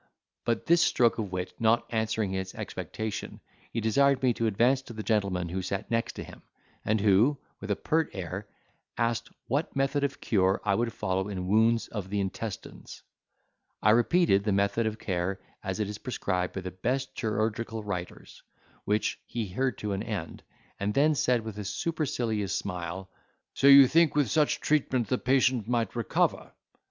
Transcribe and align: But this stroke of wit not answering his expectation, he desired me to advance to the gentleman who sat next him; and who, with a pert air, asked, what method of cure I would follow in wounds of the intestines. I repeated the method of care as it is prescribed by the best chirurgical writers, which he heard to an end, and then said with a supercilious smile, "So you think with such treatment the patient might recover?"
But 0.45 0.65
this 0.65 0.81
stroke 0.81 1.19
of 1.19 1.31
wit 1.31 1.53
not 1.59 1.85
answering 1.91 2.31
his 2.31 2.55
expectation, 2.55 3.39
he 3.71 3.79
desired 3.81 4.23
me 4.23 4.33
to 4.33 4.47
advance 4.47 4.81
to 4.81 4.93
the 4.93 5.03
gentleman 5.03 5.47
who 5.49 5.61
sat 5.61 5.91
next 5.91 6.17
him; 6.17 6.41
and 6.83 6.99
who, 6.99 7.37
with 7.59 7.69
a 7.69 7.75
pert 7.75 8.09
air, 8.15 8.47
asked, 8.97 9.29
what 9.45 9.75
method 9.75 10.03
of 10.03 10.19
cure 10.19 10.59
I 10.65 10.73
would 10.73 10.91
follow 10.91 11.29
in 11.29 11.45
wounds 11.45 11.87
of 11.87 12.09
the 12.09 12.19
intestines. 12.19 13.03
I 13.83 13.91
repeated 13.91 14.43
the 14.43 14.51
method 14.51 14.87
of 14.87 14.97
care 14.97 15.39
as 15.63 15.79
it 15.79 15.87
is 15.87 15.99
prescribed 15.99 16.53
by 16.53 16.61
the 16.61 16.71
best 16.71 17.13
chirurgical 17.13 17.83
writers, 17.83 18.41
which 18.85 19.19
he 19.27 19.49
heard 19.49 19.77
to 19.77 19.91
an 19.93 20.01
end, 20.01 20.41
and 20.79 20.95
then 20.95 21.13
said 21.13 21.41
with 21.41 21.59
a 21.59 21.63
supercilious 21.63 22.55
smile, 22.55 23.11
"So 23.53 23.67
you 23.67 23.87
think 23.87 24.15
with 24.15 24.31
such 24.31 24.61
treatment 24.61 25.09
the 25.09 25.19
patient 25.19 25.67
might 25.67 25.95
recover?" 25.95 26.53